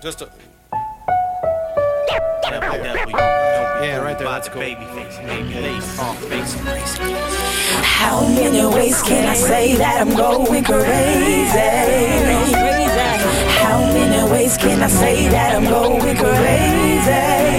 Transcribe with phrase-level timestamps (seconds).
[0.00, 0.28] Just a.
[3.80, 4.28] Yeah, right there.
[4.28, 4.60] That's cool.
[4.60, 6.54] Baby face, baby lace, off face,
[7.82, 11.58] How many ways can I say that I'm going crazy?
[13.58, 17.57] How many ways can I say that I'm going crazy?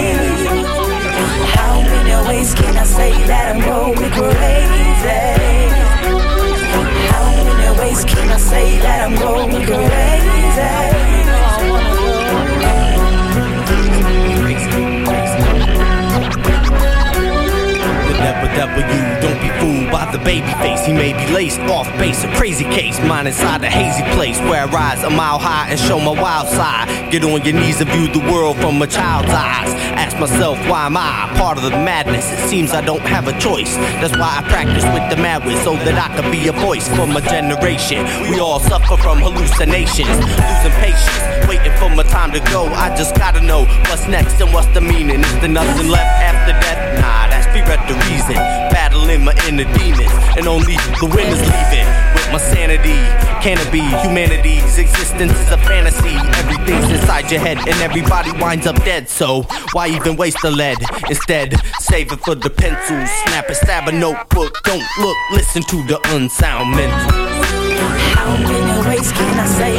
[20.30, 20.86] Fooled by the baby face.
[20.86, 23.00] He may be laced off base, a crazy case.
[23.02, 26.48] Mine inside the hazy place where I rise a mile high and show my wild
[26.48, 27.12] side.
[27.12, 29.74] Get on your knees and view the world from a child's eyes.
[29.98, 32.32] Ask myself, why am I part of the madness?
[32.32, 33.76] It seems I don't have a choice.
[34.02, 37.08] That's why I practice with the madness so that I can be a voice for
[37.08, 38.06] my generation.
[38.30, 42.66] We all suffer from hallucinations, losing patience, waiting for my time to go.
[42.68, 45.22] I just gotta know what's next and what's the meaning.
[45.22, 47.02] Is there nothing left after death?
[47.02, 48.79] Nah, that's be read the reason.
[49.20, 53.00] Battling my inner demons, and only the winners leaving with my sanity.
[53.42, 56.16] Can it be humanity's existence is a fantasy?
[56.40, 59.10] Everything's inside your head, and everybody winds up dead.
[59.10, 60.78] So why even waste the lead?
[61.10, 63.06] Instead, save it for the pencil.
[63.26, 64.62] Snap and stab a notebook.
[64.64, 67.12] Don't look, listen to the unsound mental.
[68.16, 69.79] How many ways can I say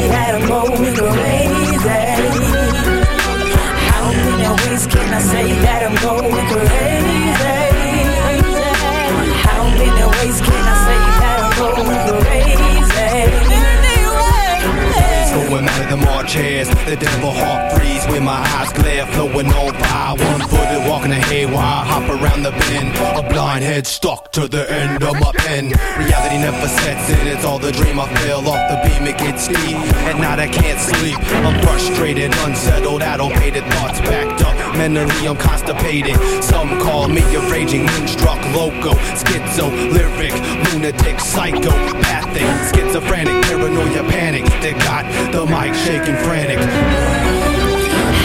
[16.36, 20.14] of the devil heart freeze with my eyes glare, flowing on by.
[20.16, 20.59] One
[21.00, 22.96] footed, walking a haywire, hop around the bend.
[23.16, 25.68] A blind head stuck to the end of my pen.
[25.98, 27.98] Reality never sets in, it's all the dream.
[28.00, 29.76] I fell off the beam, it gets steep.
[30.06, 31.18] At night I can't sleep.
[31.44, 34.76] I'm frustrated, unsettled, addlepated, thoughts backed up.
[34.76, 36.16] Mentally I'm constipated.
[36.42, 40.34] Some call me a raging moonstruck loco, schizo, lyric,
[40.72, 44.44] lunatic, psychopathic, schizophrenic, paranoia, panic.
[44.60, 46.58] They got the mic shaking frantic.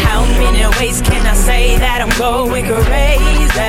[0.05, 0.54] How many
[2.17, 3.59] going crazy?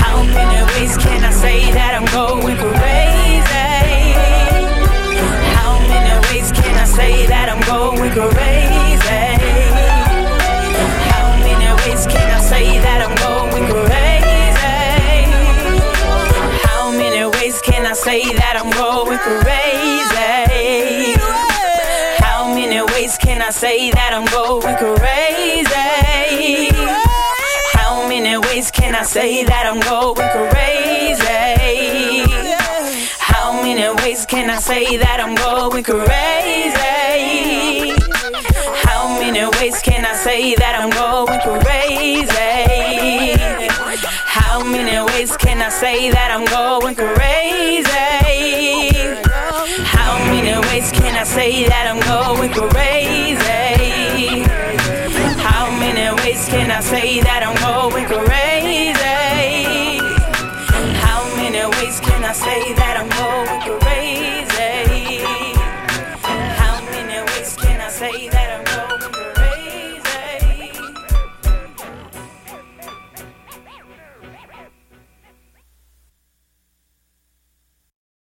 [0.00, 3.68] How many ways can I say that I'm going crazy?
[5.56, 9.24] How many ways can I say that I'm going crazy?
[11.12, 14.76] How many ways can I say that I'm going crazy?
[16.66, 19.65] How many ways can I say that I'm going crazy?
[22.76, 25.72] Many ways can I say that I'm going crazy?
[27.72, 31.24] How many ways can I say that I'm going crazy?
[33.18, 36.76] How many ways can I say that I'm going crazy?
[38.84, 42.36] How many ways can I say that I'm going crazy?
[44.26, 47.65] How many ways can I say that I'm going crazy?
[50.66, 54.42] How many ways can I say that I'm going crazy?
[55.40, 58.25] How many ways can I say that I'm going crazy?